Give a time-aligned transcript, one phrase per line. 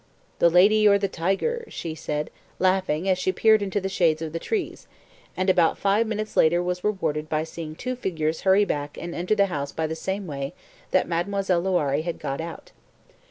[0.39, 4.33] "The lady or the tiger?" she said, laughing, as she peered into the shades of
[4.33, 4.87] the trees,
[5.37, 9.35] and about five minutes later was rewarded by seeing two figures hurry back and enter
[9.35, 10.55] the house by the same way
[10.89, 12.71] that Mademoiselle Loiré had got out.